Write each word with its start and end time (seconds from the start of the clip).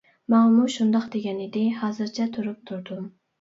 ماڭىمۇ 0.33 0.63
شۇنداق 0.75 1.05
دېگەن 1.17 1.43
ئىدى 1.43 1.61
ھازىرچە 1.83 2.27
تۇرۇپ 2.39 2.65
تۇردۇم. 2.73 3.07